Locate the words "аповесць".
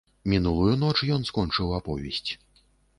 1.83-2.31